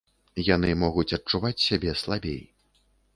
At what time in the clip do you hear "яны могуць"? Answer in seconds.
0.45-1.13